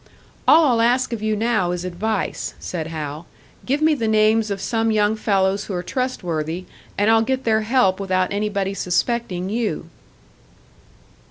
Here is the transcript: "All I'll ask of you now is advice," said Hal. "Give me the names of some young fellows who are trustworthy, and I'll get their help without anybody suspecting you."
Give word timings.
"All 0.47 0.65
I'll 0.65 0.81
ask 0.81 1.13
of 1.13 1.21
you 1.21 1.35
now 1.35 1.69
is 1.73 1.85
advice," 1.85 2.55
said 2.59 2.87
Hal. 2.87 3.27
"Give 3.67 3.83
me 3.83 3.93
the 3.93 4.07
names 4.07 4.49
of 4.49 4.59
some 4.59 4.89
young 4.89 5.15
fellows 5.15 5.65
who 5.65 5.75
are 5.75 5.83
trustworthy, 5.83 6.65
and 6.97 7.07
I'll 7.11 7.21
get 7.21 7.43
their 7.43 7.61
help 7.61 7.99
without 7.99 8.33
anybody 8.33 8.73
suspecting 8.73 9.49
you." 9.51 9.89